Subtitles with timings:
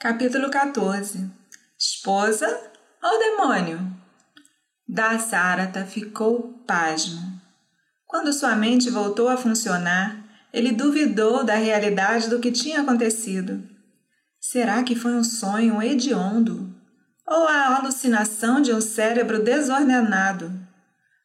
[0.00, 1.28] Capítulo 14
[1.76, 2.46] Esposa
[3.02, 3.80] ou demônio?
[4.88, 7.20] Dasarata ficou pasmo.
[8.06, 10.16] Quando sua mente voltou a funcionar,
[10.52, 13.60] ele duvidou da realidade do que tinha acontecido.
[14.40, 16.72] Será que foi um sonho hediondo?
[17.26, 20.52] Ou a alucinação de um cérebro desordenado?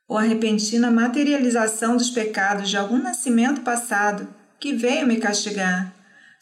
[0.07, 4.27] Ou a repentina materialização dos pecados de algum nascimento passado
[4.59, 5.93] que veio me castigar?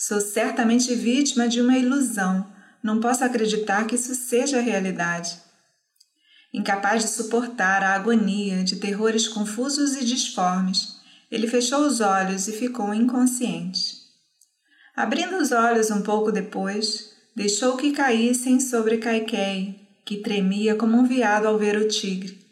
[0.03, 2.51] Sou certamente vítima de uma ilusão.
[2.81, 5.39] Não posso acreditar que isso seja realidade.
[6.51, 10.95] Incapaz de suportar a agonia de terrores confusos e disformes,
[11.29, 13.95] ele fechou os olhos e ficou inconsciente.
[14.95, 21.05] Abrindo os olhos um pouco depois, deixou que caíssem sobre Kaikei, que tremia como um
[21.05, 22.43] veado ao ver o tigre.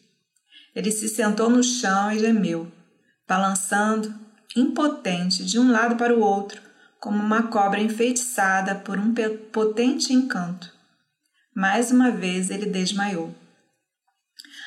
[0.75, 2.71] Ele se sentou no chão e gemeu,
[3.27, 4.13] balançando,
[4.55, 6.68] impotente, de um lado para o outro,
[6.99, 9.13] como uma cobra enfeitiçada por um
[9.51, 10.71] potente encanto.
[11.55, 13.33] Mais uma vez ele desmaiou.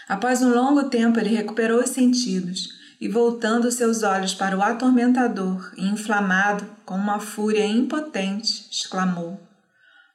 [0.09, 2.69] Após um longo tempo, ele recuperou os sentidos
[3.01, 9.41] e, voltando seus olhos para o atormentador, inflamado com uma fúria impotente, exclamou: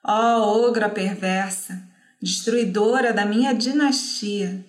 [0.03, 1.81] Ó oh, ogra perversa,
[2.21, 4.65] destruidora da minha dinastia!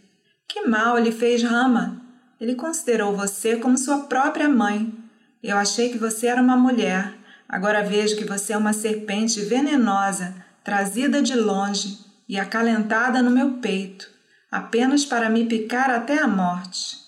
[0.49, 2.01] Que mal lhe fez Rama!
[2.41, 4.95] Ele considerou você como sua própria mãe.
[5.43, 7.18] Eu achei que você era uma mulher,
[7.49, 13.55] Agora vejo que você é uma serpente venenosa, trazida de longe e acalentada no meu
[13.55, 14.07] peito,
[14.51, 16.99] apenas para me picar até a morte.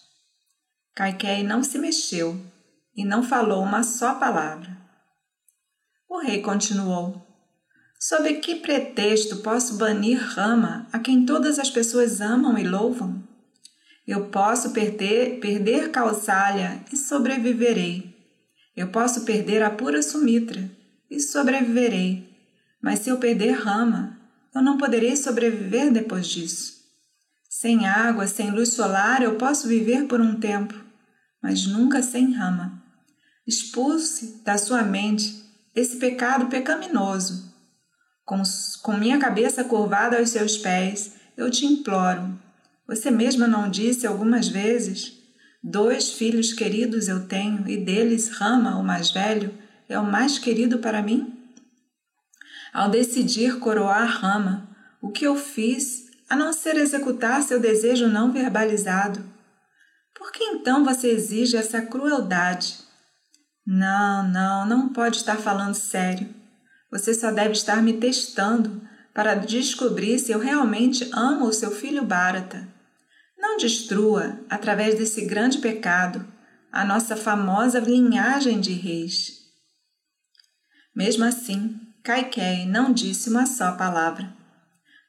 [0.95, 2.41] Kaikei não se mexeu
[2.97, 4.77] e não falou uma só palavra.
[6.09, 7.27] O rei continuou:
[7.99, 13.23] Sob que pretexto posso banir Rama, a quem todas as pessoas amam e louvam?
[14.07, 18.10] Eu posso perder, perder Kausalya e sobreviverei.
[18.81, 20.71] Eu posso perder a pura Sumitra
[21.11, 22.27] e sobreviverei,
[22.81, 24.19] mas se eu perder Rama,
[24.55, 26.81] eu não poderei sobreviver depois disso.
[27.47, 30.75] Sem água, sem luz solar, eu posso viver por um tempo,
[31.43, 32.83] mas nunca sem Rama.
[33.47, 35.45] Expulse da sua mente
[35.75, 37.53] esse pecado pecaminoso.
[38.25, 38.41] Com,
[38.83, 42.33] com minha cabeça curvada aos seus pés, eu te imploro.
[42.87, 45.20] Você mesma não disse algumas vezes?
[45.63, 49.53] Dois filhos queridos eu tenho, e deles Rama, o mais velho,
[49.89, 51.37] é o mais querido para mim?
[52.73, 54.69] Ao decidir coroar Rama,
[55.03, 59.23] o que eu fiz a não ser executar seu desejo não verbalizado?
[60.15, 62.79] Por que então você exige essa crueldade?
[63.67, 66.29] Não, não, não pode estar falando sério.
[66.91, 68.81] Você só deve estar me testando
[69.13, 72.80] para descobrir se eu realmente amo o seu filho Bharata.
[73.41, 76.31] Não destrua, através desse grande pecado,
[76.71, 79.41] a nossa famosa linhagem de reis.
[80.95, 84.31] Mesmo assim, Kaikei não disse uma só palavra,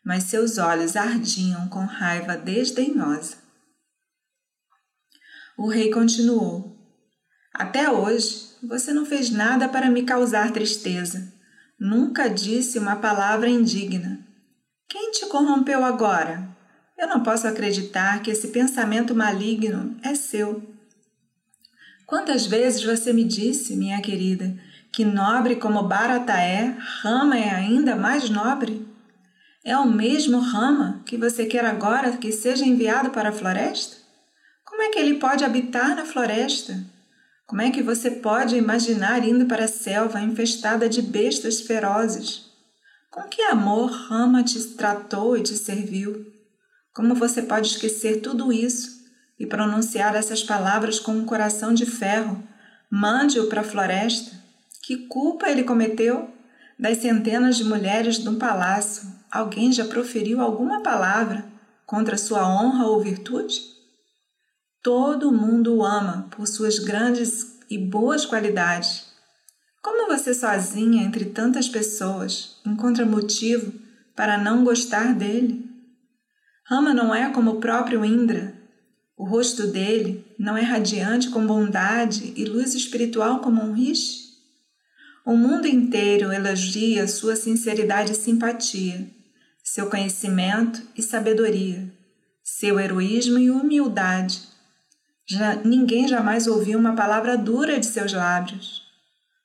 [0.03, 3.37] mas seus olhos ardiam com raiva desdenhosa.
[5.57, 6.77] O rei continuou:
[7.53, 11.33] Até hoje você não fez nada para me causar tristeza.
[11.79, 14.25] Nunca disse uma palavra indigna.
[14.87, 16.50] Quem te corrompeu agora?
[17.01, 20.61] Eu não posso acreditar que esse pensamento maligno é seu.
[22.05, 24.55] Quantas vezes você me disse, minha querida,
[24.91, 28.85] que nobre como Barata é, Rama é ainda mais nobre?
[29.65, 33.97] É o mesmo Rama que você quer agora que seja enviado para a floresta?
[34.63, 36.85] Como é que ele pode habitar na floresta?
[37.47, 42.45] Como é que você pode imaginar indo para a selva infestada de bestas ferozes?
[43.09, 46.30] Com que amor Rama te tratou e te serviu?
[46.93, 49.05] Como você pode esquecer tudo isso
[49.39, 52.43] e pronunciar essas palavras com um coração de ferro?
[52.89, 54.31] Mande-o para a floresta.
[54.83, 56.29] Que culpa ele cometeu?
[56.77, 61.45] Das centenas de mulheres de um palácio, alguém já proferiu alguma palavra
[61.85, 63.61] contra sua honra ou virtude?
[64.83, 69.05] Todo mundo o ama por suas grandes e boas qualidades.
[69.81, 73.71] Como você sozinha entre tantas pessoas encontra motivo
[74.15, 75.70] para não gostar dele?
[76.71, 78.53] Rama não é como o próprio Indra.
[79.17, 84.21] O rosto dele não é radiante com bondade e luz espiritual como um rishi?
[85.25, 89.05] O mundo inteiro elogia sua sinceridade e simpatia,
[89.61, 91.91] seu conhecimento e sabedoria,
[92.41, 94.41] seu heroísmo e humildade.
[95.27, 98.81] Já, ninguém jamais ouviu uma palavra dura de seus lábios.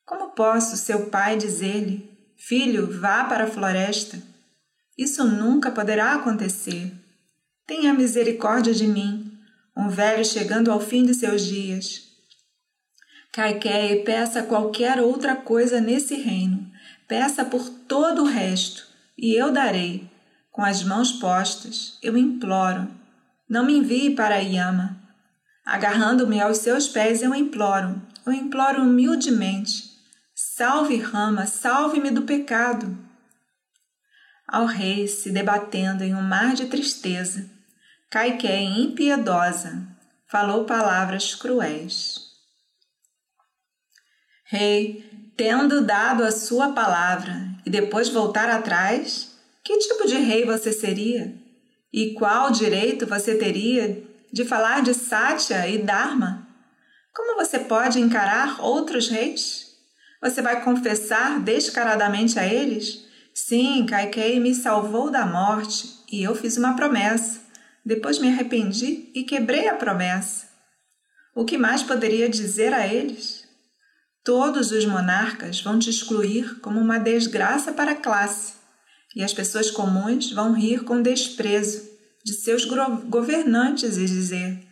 [0.04, 4.22] Como posso, seu pai, dizer-lhe: Filho, vá para a floresta?
[4.96, 6.95] Isso nunca poderá acontecer.
[7.66, 9.36] Tenha misericórdia de mim,
[9.76, 12.02] um velho chegando ao fim de seus dias.
[13.32, 16.70] Caiquei peça qualquer outra coisa nesse reino.
[17.08, 18.86] Peça por todo o resto,
[19.18, 20.08] e eu darei.
[20.52, 22.88] Com as mãos postas, eu imploro.
[23.48, 24.96] Não me envie para Yama.
[25.64, 28.00] Agarrando-me aos seus pés, eu imploro.
[28.24, 29.90] Eu imploro humildemente.
[30.36, 32.96] Salve, Rama, salve-me do pecado.
[34.46, 37.55] Ao rei, se debatendo em um mar de tristeza,
[38.16, 39.86] Caiqué, impiedosa,
[40.26, 42.18] falou palavras cruéis.
[44.46, 45.04] Rei,
[45.36, 51.36] tendo dado a sua palavra e depois voltar atrás, que tipo de rei você seria?
[51.92, 54.02] E qual direito você teria
[54.32, 56.48] de falar de Satya e Dharma?
[57.14, 59.76] Como você pode encarar outros reis?
[60.22, 63.04] Você vai confessar descaradamente a eles?
[63.34, 67.44] Sim, Kaikei me salvou da morte e eu fiz uma promessa.
[67.86, 70.48] Depois me arrependi e quebrei a promessa.
[71.32, 73.46] O que mais poderia dizer a eles?
[74.24, 78.54] Todos os monarcas vão te excluir como uma desgraça para a classe,
[79.14, 81.88] e as pessoas comuns vão rir com desprezo
[82.24, 84.66] de seus governantes e dizer: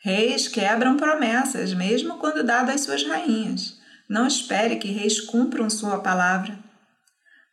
[0.00, 3.78] Reis quebram promessas, mesmo quando dadas suas rainhas.
[4.08, 6.58] Não espere que reis cumpram sua palavra.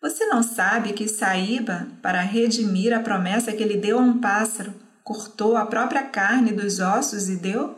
[0.01, 4.73] Você não sabe que Saíba, para redimir a promessa que ele deu a um pássaro,
[5.11, 7.77] cortou a própria carne dos ossos e deu?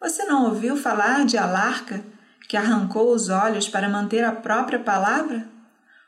[0.00, 2.04] Você não ouviu falar de Alarca,
[2.48, 5.46] que arrancou os olhos para manter a própria palavra?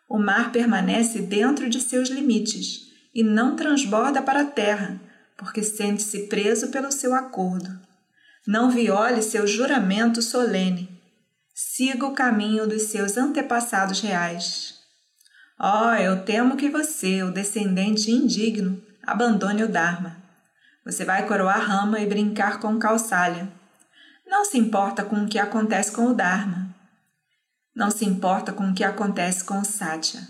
[0.09, 5.01] O mar permanece dentro de seus limites e não transborda para a terra,
[5.37, 7.79] porque sente-se preso pelo seu acordo.
[8.45, 11.01] Não viole seu juramento solene.
[11.55, 14.75] Siga o caminho dos seus antepassados reais.
[15.61, 20.28] Oh, eu temo que você, o descendente indigno, abandone o Dharma.
[20.89, 23.53] Você vai coroar rama e brincar com calçalha.
[24.27, 26.75] Não se importa com o que acontece com o Dharma.
[27.77, 30.23] Não se importa com o que acontece com o Satya.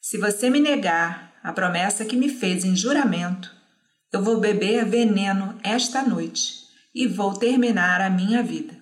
[0.00, 3.52] Se você me negar a promessa que me fez em juramento,
[4.12, 6.60] eu vou beber veneno esta noite
[6.94, 8.76] e vou terminar a minha vida.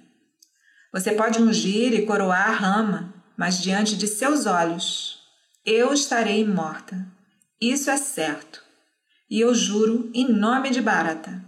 [0.93, 5.19] Você pode ungir e coroar a rama, mas diante de seus olhos
[5.64, 7.06] eu estarei morta.
[7.58, 8.69] Isso é certo.
[9.30, 11.40] E eu juro em nome de Bharata.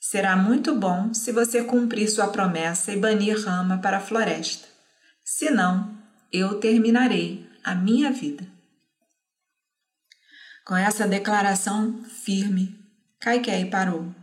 [0.00, 4.66] Será muito bom se você cumprir sua promessa e banir Rama para a floresta.
[5.22, 5.94] Senão,
[6.32, 8.46] eu terminarei a minha vida.
[10.64, 12.78] Com essa declaração firme,
[13.20, 14.14] Kaikei parou.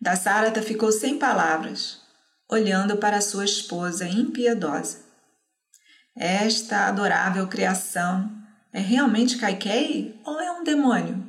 [0.00, 2.00] Dasarata ficou sem palavras,
[2.48, 4.98] olhando para sua esposa impiedosa.
[6.16, 8.30] Esta adorável criação
[8.72, 11.21] é realmente Kaikei ou é um demônio?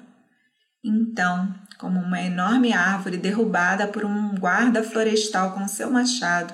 [0.84, 6.54] Então, como uma enorme árvore derrubada por um guarda florestal com seu machado,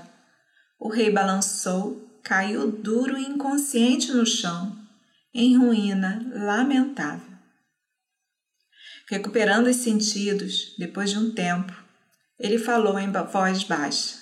[0.79, 4.77] o rei balançou, caiu duro e inconsciente no chão,
[5.33, 7.29] em ruína lamentável.
[9.09, 11.73] Recuperando os sentidos, depois de um tempo,
[12.39, 14.17] ele falou em voz baixa: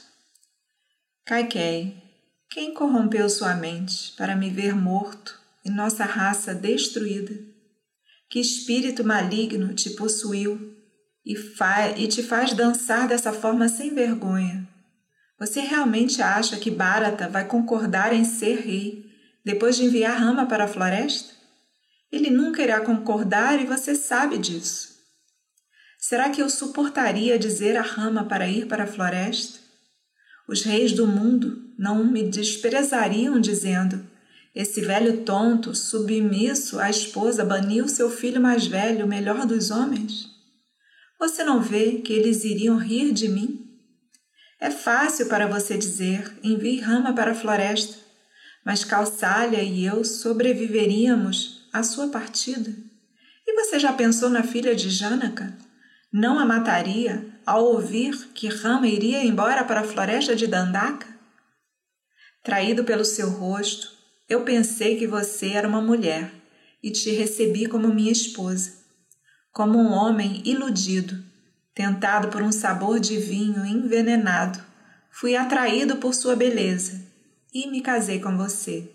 [1.26, 2.02] Kaikei,
[2.50, 7.57] quem corrompeu sua mente para me ver morto e nossa raça destruída?
[8.30, 10.76] Que espírito maligno te possuiu
[11.26, 11.36] e,
[11.98, 14.68] e te faz dançar dessa forma sem vergonha?
[15.40, 19.06] Você realmente acha que Bharata vai concordar em ser rei
[19.46, 21.34] depois de enviar Rama para a floresta?
[22.12, 24.98] Ele nunca irá concordar e você sabe disso.
[26.00, 29.60] Será que eu suportaria dizer a Rama para ir para a floresta?
[30.50, 34.06] Os reis do mundo não me desprezariam dizendo:
[34.58, 40.32] Esse velho tonto, submisso à esposa, baniu seu filho mais velho, o melhor dos homens?
[41.20, 43.80] Você não vê que eles iriam rir de mim?
[44.60, 48.00] É fácil para você dizer: envie Rama para a floresta,
[48.66, 52.74] mas Calçalha e eu sobreviveríamos a sua partida?
[53.46, 55.56] E você já pensou na filha de Janaka?
[56.12, 61.06] Não a mataria ao ouvir que Rama iria embora para a floresta de Dandaka?
[62.44, 63.97] Traído pelo seu rosto,
[64.30, 66.32] eu pensei que você era uma mulher
[66.84, 68.74] e te recebi como minha esposa.
[69.52, 71.24] Como um homem iludido,
[71.74, 74.60] tentado por um sabor de vinho envenenado,
[75.10, 77.02] fui atraído por sua beleza
[77.54, 78.92] e me casei com você.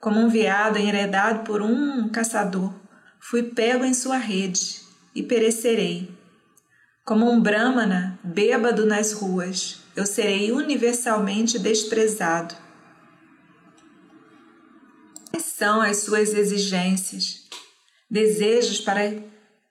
[0.00, 2.72] Como um veado enredado por um caçador,
[3.20, 4.80] fui pego em sua rede
[5.14, 6.10] e perecerei.
[7.04, 12.54] Como um brahmana bêbado nas ruas, eu serei universalmente desprezado.
[15.30, 17.46] Quais são as suas exigências?
[18.10, 19.22] Desejos para,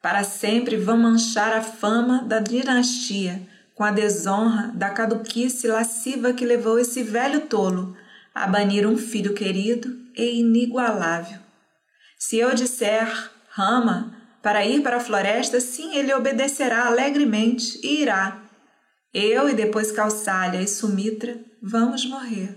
[0.02, 6.46] para sempre vão manchar a fama da dinastia com a desonra da caduquice lasciva que
[6.46, 7.96] levou esse velho tolo
[8.34, 11.40] a banir um filho querido e inigualável.
[12.18, 18.42] Se eu disser Rama para ir para a floresta, sim, ele obedecerá alegremente e irá.
[19.14, 22.56] Eu e depois Calçalha e Sumitra vamos morrer.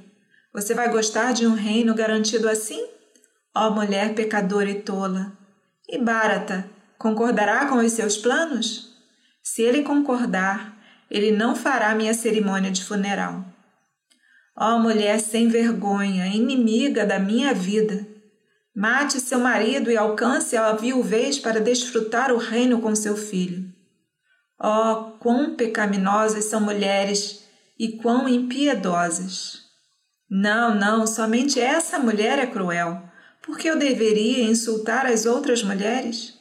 [0.53, 2.92] Você vai gostar de um reino garantido assim?
[3.55, 5.33] Ó mulher pecadora e tola!
[5.89, 6.69] E Bharata
[6.99, 8.97] concordará com os seus planos?
[9.43, 10.75] Se ele concordar,
[11.11, 13.45] ele não fará minha cerimônia de funeral.
[14.57, 18.07] Ó mulher sem vergonha, inimiga da minha vida,
[18.75, 23.71] mate seu marido e alcance a viuvez para desfrutar o reino com seu filho.
[24.59, 27.45] Ó, quão pecaminosas são mulheres
[27.79, 29.61] e quão impiedosas!
[30.31, 33.12] Não, não, somente essa mulher é cruel.
[33.43, 36.39] Por que eu deveria insultar as outras mulheres?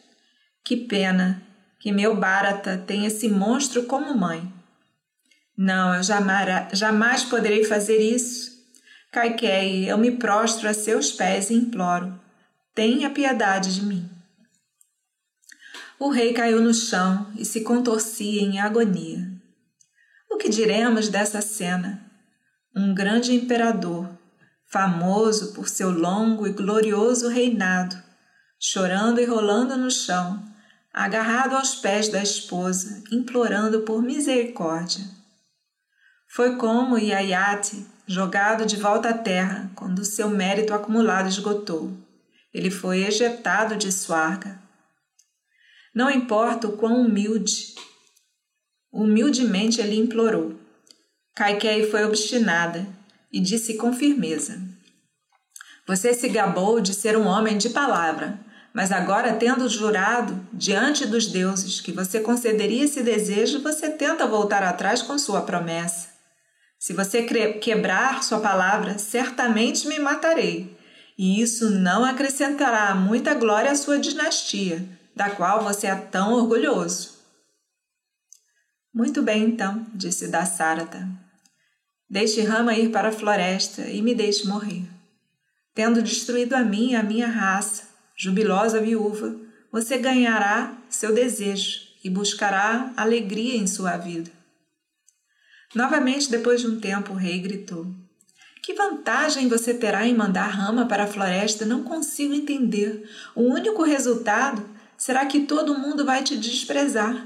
[0.63, 1.41] Que pena
[1.79, 4.53] que meu Bharata tem esse monstro como mãe.
[5.57, 8.51] Não, eu jamais, jamais poderei fazer isso.
[9.11, 12.17] Kaikei, eu me prostro a seus pés e imploro.
[12.73, 14.09] Tenha piedade de mim.
[15.99, 19.27] O rei caiu no chão e se contorcia em agonia.
[20.29, 22.09] O que diremos dessa cena?
[22.75, 24.09] Um grande imperador,
[24.71, 28.01] famoso por seu longo e glorioso reinado,
[28.57, 30.41] chorando e rolando no chão,
[30.93, 35.03] agarrado aos pés da esposa, implorando por misericórdia.
[36.29, 41.91] Foi como Yayati, jogado de volta à terra quando seu mérito acumulado esgotou.
[42.53, 44.57] Ele foi ejetado de Swarga.
[45.93, 47.75] Não importa o quão humilde,
[48.91, 50.57] humildemente ele implorou.
[51.35, 53.00] Kaikei foi obstinada
[53.31, 54.61] e disse com firmeza:
[55.87, 58.39] Você se gabou de ser um homem de palavra,
[58.73, 64.63] mas agora, tendo jurado diante dos deuses que você concederia esse desejo, você tenta voltar
[64.63, 66.09] atrás com sua promessa.
[66.79, 67.23] Se você
[67.59, 70.75] quebrar sua palavra, certamente me matarei,
[71.17, 74.83] e isso não acrescentará muita glória à sua dinastia,
[75.15, 77.19] da qual você é tão orgulhoso.
[78.93, 81.20] Muito bem, então, disse Dassarata.
[82.11, 84.83] Deixe Rama ir para a floresta e me deixe morrer.
[85.73, 87.83] Tendo destruído a mim e a minha raça,
[88.17, 89.33] jubilosa viúva,
[89.71, 94.29] você ganhará seu desejo e buscará alegria em sua vida.
[95.73, 97.87] Novamente, depois de um tempo, o rei gritou:
[98.61, 101.65] Que vantagem você terá em mandar Rama para a floresta?
[101.65, 103.09] Não consigo entender.
[103.33, 107.25] O único resultado será que todo mundo vai te desprezar.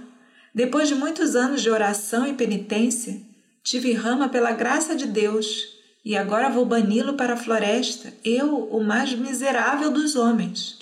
[0.53, 3.24] Depois de muitos anos de oração e penitência,
[3.65, 8.81] tive Rama pela graça de Deus e agora vou bani-lo para a floresta, eu, o
[8.81, 10.79] mais miserável dos homens.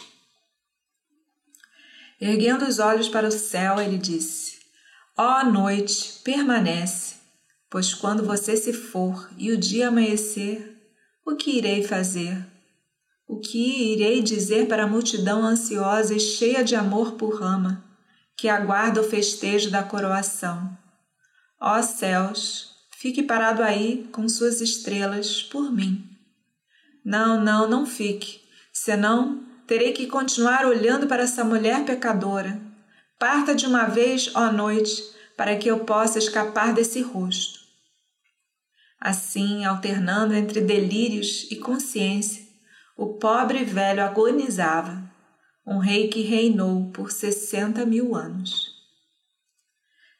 [2.22, 4.60] Erguendo os olhos para o céu, ele disse:
[5.18, 7.24] Ó oh, noite, permanece
[7.74, 10.80] Pois quando você se for e o dia amanhecer,
[11.26, 12.46] o que irei fazer?
[13.28, 17.84] O que irei dizer para a multidão ansiosa e cheia de amor por Rama,
[18.38, 20.78] que aguarda o festejo da coroação?
[21.60, 22.73] Ó céus,
[23.04, 26.10] fique parado aí com suas estrelas por mim.
[27.04, 28.40] Não, não, não fique,
[28.72, 32.58] senão terei que continuar olhando para essa mulher pecadora.
[33.20, 35.04] Parta de uma vez, ó noite,
[35.36, 37.60] para que eu possa escapar desse rosto.
[39.02, 42.42] Assim, alternando entre delírios e consciência,
[42.96, 45.04] o pobre velho agonizava,
[45.68, 48.72] um rei que reinou por sessenta mil anos.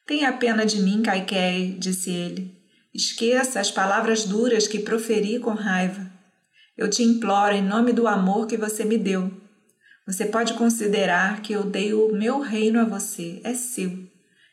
[0.06, 2.63] Tenha pena de mim, Kaikei, disse ele.
[2.94, 6.12] Esqueça as palavras duras que proferi com raiva.
[6.78, 9.32] Eu te imploro em nome do amor que você me deu.
[10.06, 13.92] Você pode considerar que eu dei o meu reino a você, é seu,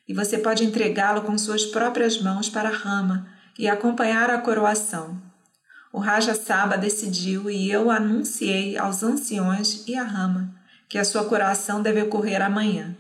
[0.09, 3.29] e você pode entregá-lo com suas próprias mãos para a Rama,
[3.59, 5.21] e acompanhar a coroação.
[5.93, 10.55] O Raja Saba decidiu e eu anunciei aos anciões e à rama
[10.89, 12.97] que a sua coroação deve ocorrer amanhã.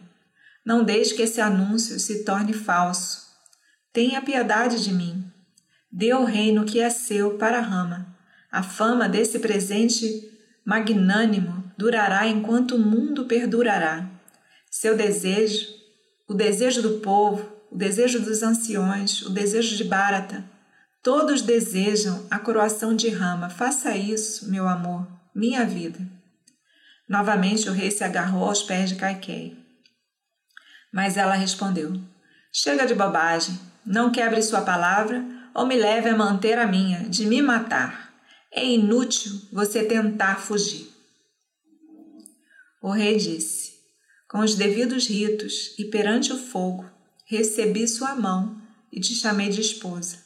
[0.64, 3.28] Não deixe que esse anúncio se torne falso.
[3.92, 5.19] Tenha piedade de mim.
[5.92, 8.06] Dê o reino que é seu para rama.
[8.50, 10.30] A fama desse presente
[10.64, 14.08] magnânimo durará enquanto o mundo perdurará.
[14.70, 15.66] Seu desejo,
[16.28, 20.44] o desejo do povo, o desejo dos anciões, o desejo de Bharata.
[21.02, 23.50] Todos desejam a coroação de Rama.
[23.50, 25.98] Faça isso, meu amor, minha vida.
[27.08, 29.58] Novamente o rei se agarrou aos pés de Kaikei.
[30.92, 32.00] Mas ela respondeu:
[32.52, 37.26] Chega de bobagem, não quebre sua palavra ou me leve a manter a minha, de
[37.26, 38.14] me matar.
[38.52, 40.88] É inútil você tentar fugir.
[42.82, 43.72] O rei disse:
[44.28, 46.88] Com os devidos ritos e perante o fogo,
[47.26, 48.60] recebi sua mão
[48.92, 50.18] e te chamei de esposa.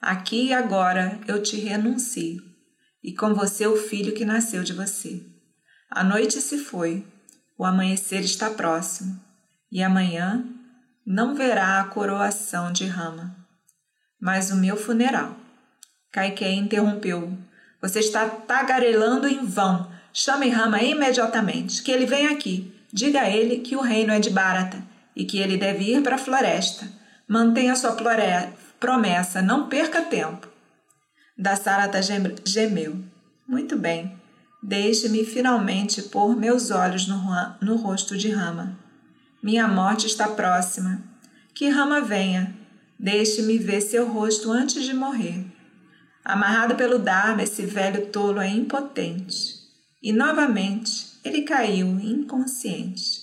[0.00, 2.50] Aqui e agora eu te renuncio.
[3.04, 5.20] e com você o filho que nasceu de você.
[5.90, 7.04] A noite se foi,
[7.58, 9.20] o amanhecer está próximo,
[9.70, 10.46] e amanhã
[11.04, 13.41] não verá a coroação de Rama,
[14.22, 15.36] mas o meu funeral.
[16.12, 17.36] Kaiquei interrompeu.
[17.80, 19.90] Você está tagarelando em vão.
[20.12, 22.72] Chame Rama imediatamente, que ele vem aqui.
[22.92, 24.80] Diga a ele que o reino é de Bharata
[25.16, 26.86] e que ele deve ir para a floresta.
[27.26, 27.96] Mantenha sua
[28.78, 30.46] promessa, não perca tempo.
[31.36, 32.00] Dasarata
[32.44, 33.02] gemeu.
[33.48, 34.16] Muito bem.
[34.62, 37.18] Deixe-me finalmente pôr meus olhos no,
[37.60, 38.78] no rosto de Rama.
[39.42, 41.02] Minha morte está próxima.
[41.54, 42.61] Que Rama venha.
[43.02, 45.44] Deixe-me ver seu rosto antes de morrer.
[46.24, 49.56] Amarrado pelo Dharma, esse velho tolo é impotente.
[50.00, 53.21] E novamente ele caiu inconsciente.